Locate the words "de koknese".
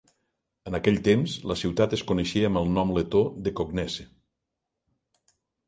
3.49-4.09